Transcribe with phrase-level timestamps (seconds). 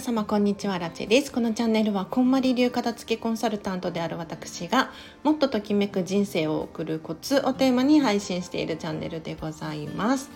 [0.00, 0.78] 皆様こんにちは。
[0.78, 1.30] ラチェです。
[1.30, 4.92] このチャンネルはこんまり流片付けコンサルタントである私が
[5.24, 10.30] もっとときめく人生を送るコツをテーマに配信しているチャンネルでございます。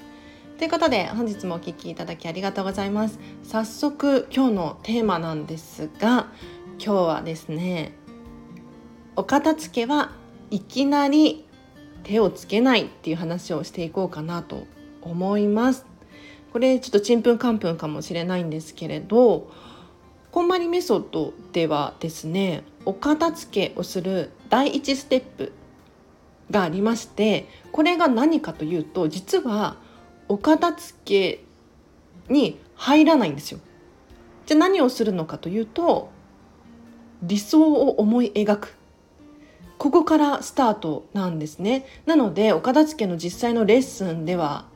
[0.59, 3.19] ということで本日もお聴きいただきありがとうございます。
[3.43, 6.27] 早速今日のテーマなんですが
[6.79, 7.95] 今日はですね
[9.17, 10.13] お片付けは
[10.51, 11.49] いきなり
[12.03, 14.67] 手をつけないっていう話をしていこうかなと
[15.01, 15.94] 思います。
[16.55, 19.51] これちょっとちんぷんかんぷんかもしれないんですけれど
[20.31, 25.53] こんまりメソッドではですねお片付けをする第1ステップ
[26.53, 29.79] がありましてこれが何かというと実は
[30.29, 31.45] お片付け
[32.33, 33.59] に入らないんですよ。
[34.47, 36.13] じゃあ何をするのかというと
[37.21, 38.77] 理想を思い描く
[39.77, 44.73] ここからスタートなんですねなのでお片付けの実際のレッスンでは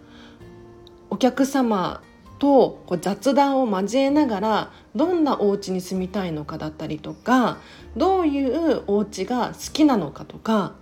[1.11, 2.03] お客様
[2.39, 7.59] とこう雑談を交えながらどんなお家に住みたいのかだったりとか
[7.97, 10.75] どういうお家が好きなのかとか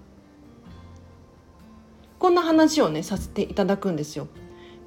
[2.19, 4.29] こんな話をねさせていただくんですよ。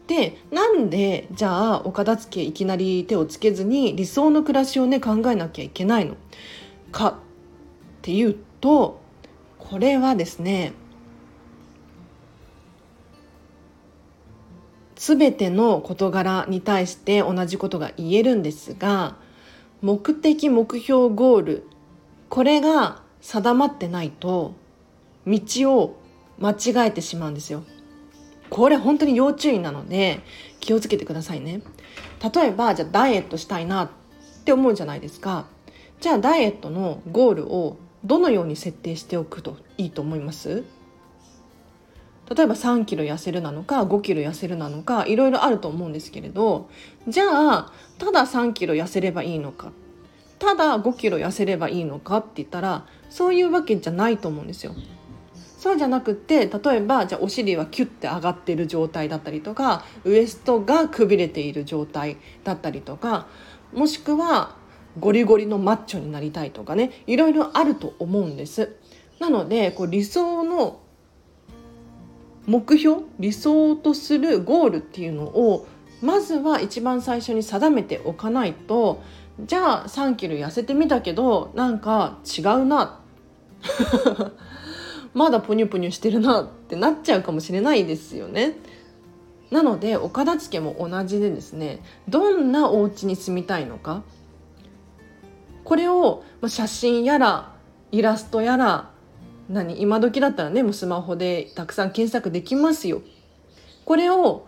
[0.07, 6.17] でなんでじゃあお片付けいきなり手をつけずに理想の暮らしをね考えなきゃいけないの
[6.91, 7.13] かっ
[8.01, 8.99] ていうと
[9.59, 10.73] これはですね
[15.01, 19.15] 全ての事柄に対して同じことが言えるんですが
[19.81, 21.67] 目的目標ゴール
[22.27, 24.55] これが定まってないと
[25.25, 25.39] 道
[25.73, 26.01] を
[26.37, 27.63] 間違えてしまうんですよ。
[28.49, 30.19] これ本当に要注意なので
[30.59, 31.61] 気をつけてくださいね。
[32.33, 33.89] 例えばじゃあダイエットしたいなっ
[34.43, 35.45] て思うじゃないですか。
[36.01, 40.65] じゃあダイエットのゴールをどのように設定しておくといいと思います？
[42.35, 46.69] 例えば3キロ痩せるなのか5キロ痩せるなのかいろいろあると思うんですけれど
[47.07, 49.71] じゃあただ3キロ痩せればいいのか
[50.37, 54.73] ただ5キロ痩せればいいのかって言ったらそういうわけじゃないと思うんですよ。
[55.57, 63.27] そうじゃなくて例えばじゃあお尻はキュッて上がってる状態だったりとかウエストがくびれている状態だったりとか
[63.73, 64.55] もしくは
[64.97, 68.77] ゴリゴリのマッチョになりたいとかねいろいろあると思うんです。
[69.19, 70.79] なのでこう理想の
[72.49, 75.67] 目標理想とするゴールっていうのを
[76.01, 79.03] まずは一番最初に定めておかないと
[79.45, 83.01] じゃあ3キロ痩せてみたけどなんか違うな
[85.13, 88.57] まだポニョポニョしてるなってなっちゃうかもしれないですよね。
[89.51, 94.01] なのでお片付けも同じでですねどんなお家に住みたいのか
[95.63, 97.53] これを写真やら
[97.91, 98.89] イラストやら
[99.49, 103.01] 何今時だったらねもうスマホでたくさん検索できますよ。
[103.85, 104.47] これを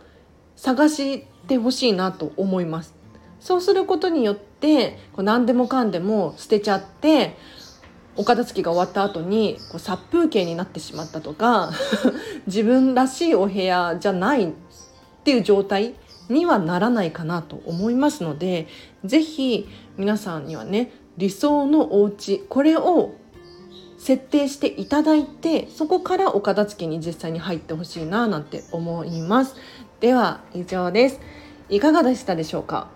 [0.55, 2.93] 探してほしいなと思います。
[3.39, 7.35] そうすることによってこう何でもかんでも捨てちゃって
[8.15, 11.71] お片付けが終わった後にこう殺風景になってしまったとか
[12.45, 14.51] 自分らしいお部屋じゃないっ
[15.23, 15.95] ていう状態
[16.29, 18.67] にはならないかなと思いますので
[19.03, 19.67] 是非
[19.97, 23.15] 皆さんにはね理想のお家これを
[24.01, 29.55] 設定していただいてそこからお片付けに実際に入ってほしいななんて思います。
[29.99, 31.19] では以上です。
[31.69, 32.87] いかがでしたでしょうか？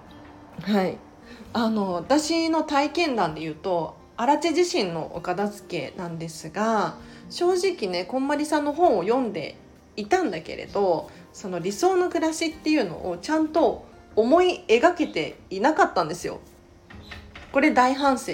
[0.64, 0.98] はい。
[1.54, 6.96] あの私の体験談で言うと荒地自身のお片付けなんですが
[7.30, 9.58] 正直ねこんまりさんの本を読んで
[9.96, 16.40] いたんだけれどその理想の暮らしっていうのをちゃんと思い描けていなかったんですよ。
[17.52, 18.34] これ大反省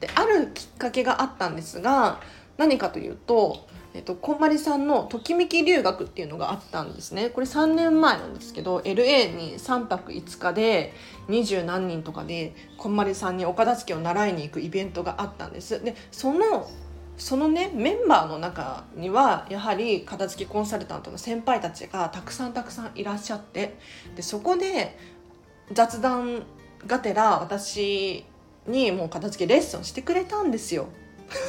[0.00, 2.20] てであるきっかけがあったんですが
[2.56, 7.30] 何かというと、えっと、こんまりさんのときめき留学っていうのがあったんですね。
[7.30, 10.92] これ3年前なんですけど LA に3泊5日で
[11.28, 15.82] 二十何人とかでこんまりさんにお片付けを習いに行くイベントがあったんです。
[15.82, 16.68] でその
[17.16, 23.76] そのねメンバーの中にはやはり片付けコンサルタントの先輩たちがたくさんたくさんいらっしゃって
[24.16, 24.98] でそこで
[25.72, 26.44] 雑談
[26.86, 28.24] がてら私
[28.66, 30.86] にもう片付けレッスンしてくれたんですよ。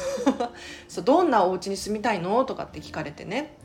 [0.88, 2.44] そうどんなお家に住みたいの？
[2.44, 3.56] とかって聞かれてね。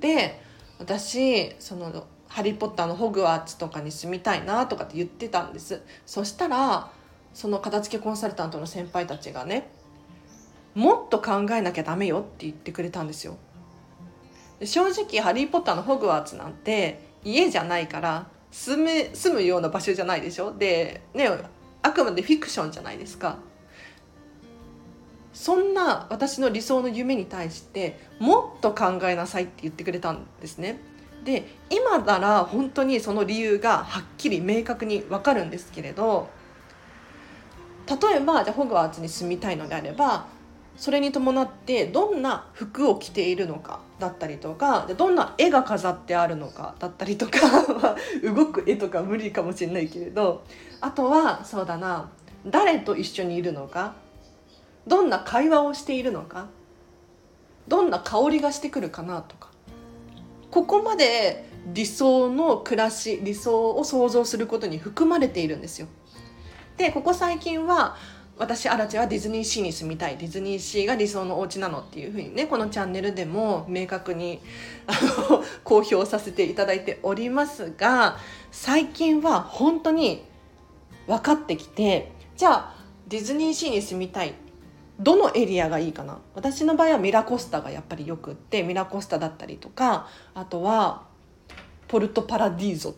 [0.00, 0.40] で
[0.78, 6.90] 私その「ハリー・ポッター」のホグワーツとかに住みたいなとかって言ってたんですそしたら
[7.32, 9.68] その片付けコンサルタントの先輩たちがね
[10.74, 13.36] もっと考えなきゃダメよって言ってくれたんですよ
[14.64, 20.52] 正直「ハリー・ポッター」のホグワーツなんて家じゃないから住む住むような場所じゃないでしょ？
[20.52, 21.28] でね
[21.82, 23.38] あくまでフィクションじゃないですか。
[25.32, 30.78] そんな私の理想の夢に対してもっと考えなさいって言ってくれたんですね。
[31.24, 36.28] で今なら本当にその理由がはっきり明確にわかるんですけれど
[37.88, 40.26] 例えばじゃホグワーツに住みたいのであれば
[40.76, 47.38] それに伴ってどんな服を着ているのかだったりとかどんな絵が飾ってあるのかだったりとか
[48.24, 50.42] 動く絵とか無理かもしれないけれど
[50.80, 52.08] あとはそうだな
[52.46, 53.94] 誰と一緒にいるのか
[54.86, 56.48] どんな会話をしているのか
[57.68, 59.50] どんな香りがしてくるかなとか
[60.50, 65.86] ここまで理想の暮らし理想を想像することに含まれているんですよ。
[66.76, 67.96] でここ最近は
[68.38, 70.16] 私アラチェはディズニーシーに住みたい。
[70.16, 74.40] ディズニーシーが理想のお家なのっていうふうにねこのチャンネルでも明確に
[74.86, 74.92] あ
[75.30, 78.16] の 公表させていただいておりますが
[78.50, 80.24] 最近は本当に
[81.06, 82.74] 分かってきてじゃあ
[83.06, 84.34] ディズニーシーに住みたい。
[84.98, 86.18] どのエリアがいいかな。
[86.34, 91.02] 私の場合はミラコスタがやっぱりよくってミラコスタだったりとかあとは
[91.88, 92.90] ポルトパラディーゾ。
[92.90, 92.94] っ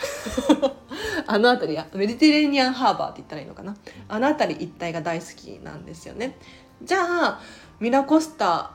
[1.26, 3.76] あの辺りやメディテレーニアンハーバーって言ったらいいのかな？
[4.08, 6.38] あの辺り一帯が大好きなんですよね。
[6.82, 7.40] じゃあ
[7.78, 8.72] ミラコスタ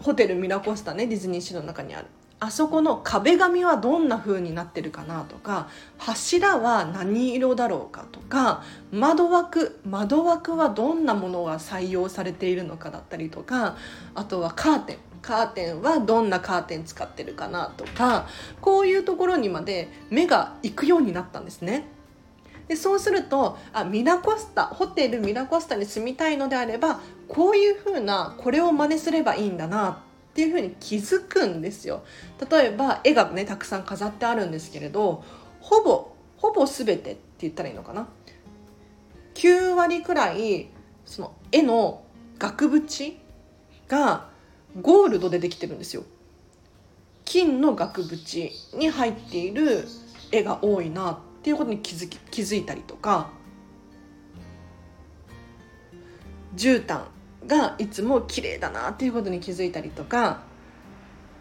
[0.00, 2.06] ホテルミラコスタねディズニーシーの中にある。
[2.40, 13.76] あそこの壁紙はどんな風になってるかなとか柱は何色だろうかとか窓枠窓枠はどんなものが採用されているのかだったりとか
[14.16, 15.11] あとはカーテン。
[15.22, 18.26] カーテンはどんなカーテン使ってるかなとか
[18.60, 21.86] こういうところにまで目が行くようになったんですね。
[22.68, 32.02] でそうするとあミラコスタホテルミラコスタに住みたいのであればこういう風なこれを真似すればいいんだなっていうふうに気づくんですよ
[32.50, 35.24] 例えば絵がねたくさん飾ってあるんですけれど
[35.60, 38.08] ほぼほぼ全てって言ったらいいのかな
[39.34, 40.68] 9割くらい
[41.04, 42.02] その絵の
[42.38, 43.20] 額縁
[43.88, 44.31] が
[44.80, 46.04] ゴールドでできてるんですよ。
[47.24, 49.86] 金の額縁に入っている
[50.30, 53.30] 絵が多いなっていうことに気づき気づいたりとか
[56.56, 57.04] 絨毯
[57.46, 60.42] がいつも綺麗だなっていうことに気づいたりとか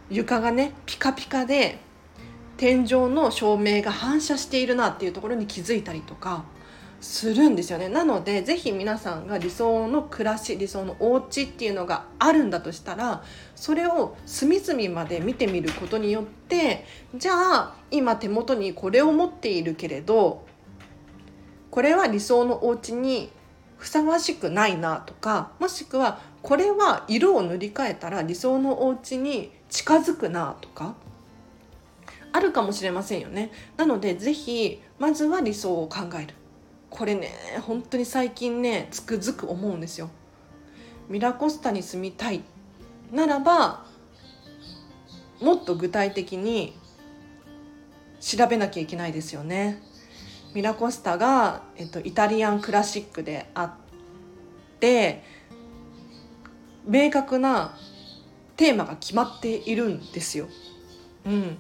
[0.10, 1.80] 床がねピカピカで
[2.58, 6.44] 天井の照明が反射しているなっていうところに気づいたりとか
[7.02, 7.90] するんですよね。
[7.90, 13.24] なのでぜひ皆さんが理想の暮らし理想のお家っていうのがあるんだとしたら
[13.56, 20.46] それを隅々まで見てみることによってじゃあ今手元にこれを持っているけれど
[21.72, 23.32] これは理想のお家に
[23.78, 30.94] ふさわしくないなとかもしくはこれは色を塗り替えたら理想のお家に近づくなとか
[32.32, 33.52] あるかもしれませんよね。
[33.76, 36.36] なので是非まずは理想を考える。
[36.92, 37.32] これね
[37.66, 40.12] 本当に最近ねつくづく思うんですよ。
[41.10, 42.42] ミラコスタに住みたい
[43.12, 43.86] ならば
[45.42, 46.78] もっと具体的に
[48.20, 49.82] 調べなきゃいけないですよね。
[50.54, 53.72] ミラコスタが、えっと、イタリアンクラシックであっ
[54.80, 55.24] て
[56.86, 57.78] 明確な
[58.58, 60.48] テーマが決まっているんですよ。
[61.26, 61.58] うん、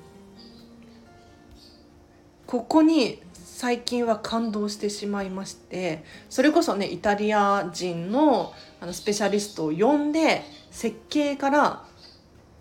[2.45, 3.22] ここに
[3.62, 10.42] 最近は感動してしまいましてそれこそねイタリア人のあのスペシャリストを呼んで
[10.72, 11.86] 設計から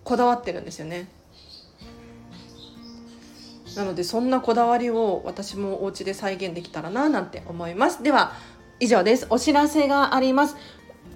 [0.04, 1.08] こだわってるんですよね。
[3.76, 8.02] なのでそんなこだわりを私もお家で再現できたらななんて思います。
[8.02, 8.34] では
[8.78, 9.26] 以上です。
[9.30, 10.56] お知らせがあります。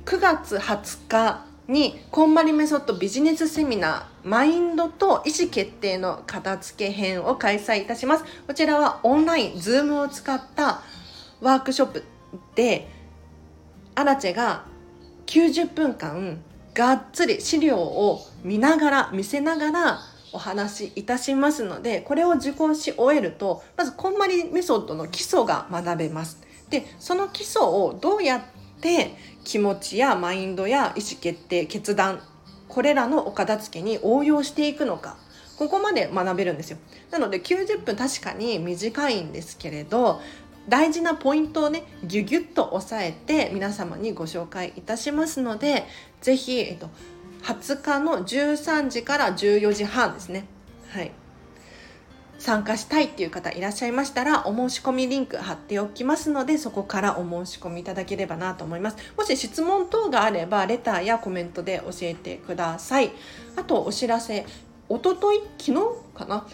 [0.07, 8.25] 9月20日にこんまりメソッドビジネスセミナーマインドと意思決定の片付け編を開催いたします。
[8.47, 10.83] こちらはオンラインズームを使った
[11.41, 12.05] ワークショップ
[12.55, 12.89] で
[13.95, 14.65] アラチェが
[15.27, 16.43] 90分間
[16.75, 20.01] がっつり資料を見ながら見せながら
[20.33, 26.43] お話しいたしますのでこれを受講し終えるとまずこんまりメソッドの基礎が学べます。
[26.71, 28.43] でその基礎をどうやっ
[28.85, 32.21] て気持ちやマインドや意思決定決断
[32.69, 35.17] これらのお片付けに応用していくのか
[35.59, 36.79] ここまで学べるんですよ
[37.11, 40.21] なので90分確かに短いんですけれど
[40.69, 45.85] 大事なポイントをねギュギュッと押さえて皆様にご紹介いたしますので
[46.21, 46.91] 是非、えっと、
[47.43, 50.47] 20日の13時から14時半ですね。
[50.91, 51.13] はい。
[52.45, 58.99] 参加したいっていう方いらっしゃいましたら、お申し込みリンク貼っておきますので、そこからお申し込みいただければなと思います。
[59.17, 63.13] もし質問等があれば、レターやコメントで教えてください。
[63.57, 64.45] あと、お知らせ。
[64.91, 65.75] おととい昨日
[66.15, 66.47] かな？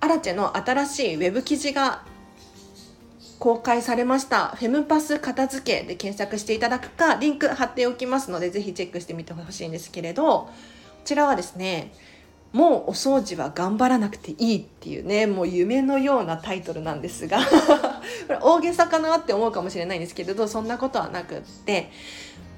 [0.00, 2.02] アラチェの新しいウェブ記事が
[3.38, 10.50] 公開されましたフェムパス片付けで検索していただくかリンク貼っておきますのでぜひチェックしてみてほしいんですけれどこ
[11.04, 11.92] ちらはですね
[12.52, 17.38] もうお掃除は頑張らなくていいっていうねもう夢のようなタイトルなんですが
[18.26, 21.90] これ大げさかなって思うかもしれないんですけれどそんなことはなくって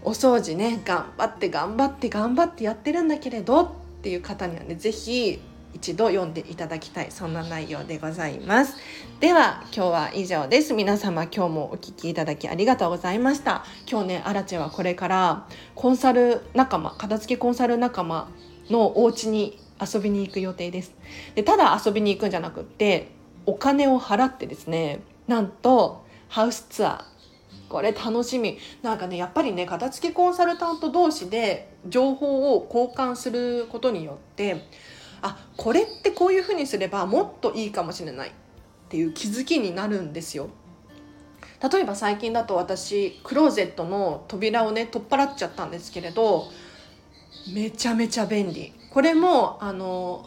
[0.02, 3.68] お掃除ね頑張って頑張って頑張ってやってるんだけれどっ
[4.02, 5.40] ていう方にはね是非
[5.74, 8.76] 一度読んでいただきたいそんな内容でございます。
[9.20, 10.74] では今日は以上です。
[10.74, 13.64] 皆様今日もお聴きいただきありがとうございました。
[13.88, 18.28] 今日ねアラチェはこれからコンサル仲間片付けコンサル仲間
[18.68, 20.92] のお家に遊びに行く予定です。
[21.34, 23.08] でただ遊びに行くんじゃなくって
[23.46, 27.04] お金を払ってですねなんとハウスツアー。
[27.68, 28.58] これ楽しみ。
[28.82, 34.64] なんかねやっぱりね片付けコンサルタント同士で情報を交換することによって
[35.22, 38.28] あこれってこういうふうにすればもっといいかもしれない。
[38.28, 38.32] っ
[38.90, 40.48] ていう気づきになるんですよ。
[41.72, 46.48] 例えば最近だと私クローゼットの扉をね取っ払っちゃったんですけれど
[47.52, 48.72] めちゃめちゃ便利。
[48.92, 50.26] これもあの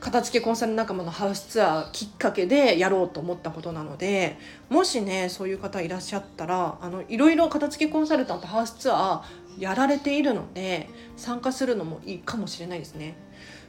[0.00, 4.36] 片付けコンサル仲間のハウスツアーきっかけでやろうと思ったことなので
[4.68, 13.16] もしねそういう方いらっしゃったらあのいろいろ片付けコンサルタントハウスツアーやられているので参加するのもいいかもしれないですね。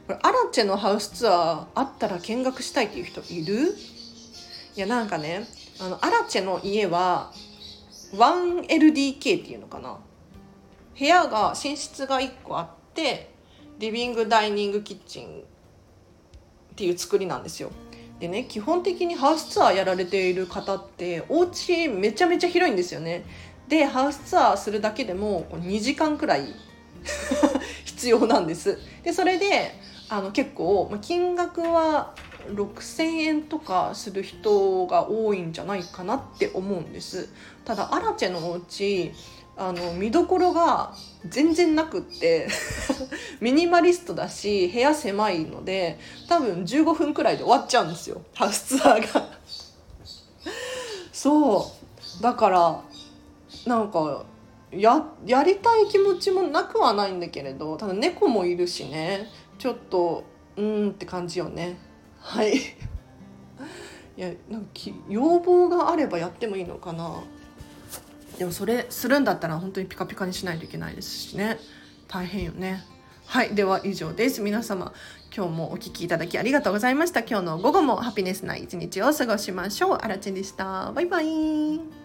[0.08, 3.74] これアラチェのハウスツアーあったら見学したいっていう人いる？
[4.76, 5.46] いやなんかね
[5.80, 7.32] あのアラチェの家は
[8.12, 9.98] 1LDK っていうのかな。
[10.98, 13.30] 部屋が寝室が1個あって
[13.78, 17.70] リビングダイニングキッチンっていう作りなんですよ。
[18.20, 23.24] でね基本的にハウスツアーやられている方ってお家めちゃめちゃ広いんですよね。
[23.68, 26.54] でハウスツアーするだけでも2時間くらい
[27.84, 28.78] 必要なんです。
[29.02, 29.74] でそれで
[30.08, 32.14] あの結構金額は
[32.48, 37.28] 6,000円とかする人が多いんじゃないかなって思うんです。
[37.64, 39.12] ただアラチェのお家
[39.56, 40.92] あの見どころが
[41.28, 42.48] 全然なくって
[43.40, 48.20] ミニマリストだし部屋狭いので多分15分くらいで終わっちゃうんですよ。
[48.34, 49.28] ハウスツアーが。
[51.12, 51.72] そ
[52.20, 52.22] う。
[52.22, 52.80] だから
[53.66, 54.24] なんか
[54.72, 59.28] ややりたい気持ちもなくはないんだけれどただ猫もいるしね。
[59.58, 60.24] ちょっと
[60.56, 61.78] うんって感じよね。
[62.18, 62.56] はい。
[64.16, 64.68] いやなんか
[65.08, 67.22] 要望があればやってもいいのかな。
[68.38, 71.58] でもそれするんだったら本当にピカピカにしないといけないですしね。
[72.08, 72.84] 大変よね。
[73.26, 74.40] はいでは以上です。
[74.40, 74.92] 皆様
[75.34, 77.20] 今日もお聴きいただきありがとうございました。
[77.20, 79.98] 今日の午後もハピネスな一日を過ごしましょう。
[80.00, 80.92] あらちんでした。
[80.92, 82.03] バイバイ。